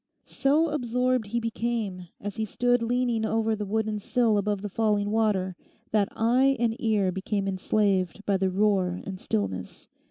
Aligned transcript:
So 0.25 0.69
absorbed 0.69 1.27
he 1.27 1.39
became 1.39 2.07
as 2.19 2.37
he 2.37 2.43
stood 2.43 2.81
leaning 2.81 3.23
over 3.23 3.55
the 3.55 3.67
wooden 3.67 3.99
sill 3.99 4.39
above 4.39 4.63
the 4.63 4.67
falling 4.69 5.11
water, 5.11 5.55
that 5.91 6.09
eye 6.15 6.57
and 6.59 6.75
ear 6.81 7.11
became 7.11 7.47
enslaved 7.47 8.25
by 8.25 8.37
the 8.37 8.49
roar 8.49 8.99
and 9.05 9.19
stillness. 9.19 9.89